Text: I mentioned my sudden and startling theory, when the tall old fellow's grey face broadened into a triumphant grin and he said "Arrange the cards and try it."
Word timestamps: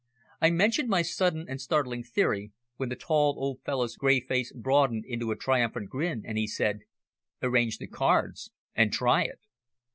I 0.41 0.49
mentioned 0.49 0.89
my 0.89 1.03
sudden 1.03 1.45
and 1.47 1.61
startling 1.61 2.01
theory, 2.03 2.53
when 2.77 2.89
the 2.89 2.95
tall 2.95 3.35
old 3.37 3.61
fellow's 3.63 3.95
grey 3.95 4.19
face 4.19 4.51
broadened 4.51 5.05
into 5.05 5.29
a 5.29 5.35
triumphant 5.35 5.89
grin 5.91 6.23
and 6.25 6.39
he 6.39 6.47
said 6.47 6.79
"Arrange 7.43 7.77
the 7.77 7.85
cards 7.85 8.49
and 8.73 8.91
try 8.91 9.25
it." 9.25 9.41